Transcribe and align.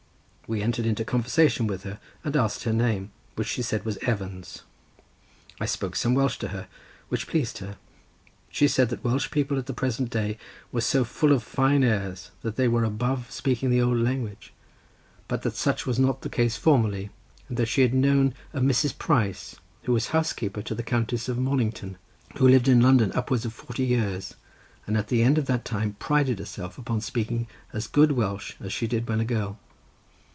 We 0.51 0.61
entered 0.61 0.85
into 0.85 1.05
conversation 1.05 1.65
with 1.65 1.83
her, 1.83 1.97
and 2.25 2.35
asked 2.35 2.63
her 2.65 2.73
name, 2.73 3.11
which 3.35 3.47
she 3.47 3.61
said 3.61 3.85
was 3.85 3.95
Evans. 4.01 4.63
I 5.61 5.65
spoke 5.65 5.95
some 5.95 6.13
Welsh 6.13 6.35
to 6.39 6.49
her, 6.49 6.67
which 7.07 7.25
pleased 7.25 7.59
her. 7.59 7.77
She 8.49 8.67
said 8.67 8.89
that 8.89 9.01
Welsh 9.01 9.31
people 9.31 9.57
at 9.57 9.65
the 9.67 9.73
present 9.73 10.09
day 10.09 10.37
were 10.73 10.81
so 10.81 11.05
full 11.05 11.31
of 11.31 11.41
fine 11.41 11.85
airs 11.85 12.31
that 12.41 12.57
they 12.57 12.67
were 12.67 12.83
above 12.83 13.31
speaking 13.31 13.69
the 13.69 13.79
old 13.81 13.99
language—but 13.99 15.41
that 15.41 15.55
such 15.55 15.85
was 15.85 15.97
not 15.97 16.19
the 16.19 16.27
case 16.27 16.57
formerly, 16.57 17.11
and 17.47 17.55
that 17.55 17.67
she 17.67 17.79
had 17.79 17.93
known 17.93 18.33
a 18.53 18.59
Mrs. 18.59 18.97
Price, 18.97 19.55
who 19.83 19.93
was 19.93 20.07
housekeeper 20.07 20.61
to 20.63 20.75
the 20.75 20.83
Countess 20.83 21.29
of 21.29 21.37
Mornington, 21.37 21.97
who 22.39 22.49
lived 22.49 22.67
in 22.67 22.81
London 22.81 23.13
upwards 23.15 23.45
of 23.45 23.53
forty 23.53 23.85
years, 23.85 24.35
and 24.85 24.97
at 24.97 25.07
the 25.07 25.23
end 25.23 25.37
of 25.37 25.45
that 25.45 25.63
time 25.63 25.95
prided 25.99 26.39
herself 26.39 26.77
upon 26.77 26.99
speaking 26.99 27.47
as 27.71 27.87
good 27.87 28.11
Welsh 28.11 28.55
as 28.59 28.73
she 28.73 28.85
did 28.85 29.07
when 29.07 29.21
a 29.21 29.23
girl. 29.23 29.57